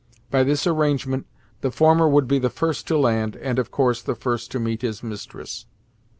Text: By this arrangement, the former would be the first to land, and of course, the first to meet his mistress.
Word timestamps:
By 0.31 0.41
this 0.41 0.65
arrangement, 0.65 1.27
the 1.59 1.69
former 1.69 2.09
would 2.09 2.27
be 2.27 2.39
the 2.39 2.49
first 2.49 2.87
to 2.87 2.97
land, 2.97 3.35
and 3.35 3.59
of 3.59 3.69
course, 3.69 4.01
the 4.01 4.15
first 4.15 4.49
to 4.49 4.59
meet 4.59 4.81
his 4.81 5.03
mistress. 5.03 5.67